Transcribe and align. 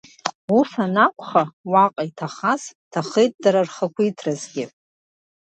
Ус 0.57 0.71
анакәха, 0.83 1.43
уаҟа 1.71 2.03
иҭахаз 2.09 2.61
иҭахеит 2.83 3.33
дара 3.43 3.61
рхақәиҭразгьы. 3.67 4.65